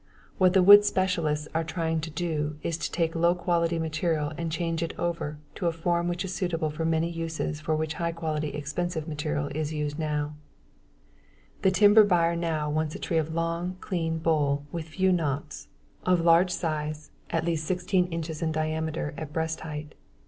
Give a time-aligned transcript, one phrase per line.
[0.39, 4.51] What the wood specialists are trying to do is to take low quality material and
[4.51, 8.11] change it over to a form which is suitable for many uses for which high
[8.11, 11.61] quality expensive material is now used.
[11.61, 15.67] The timber buyer now wants a tree of long, clean, bole with few knots,
[16.03, 19.93] of large size, at least 16 inches in diameter at breast height.